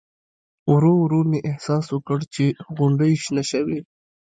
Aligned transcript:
ورو 0.71 0.93
ورو 1.03 1.19
مې 1.29 1.39
احساس 1.51 1.85
وکړ 1.91 2.19
چې 2.33 2.45
غونډۍ 2.75 3.11
شنې 3.23 3.43
شوې. 3.51 3.79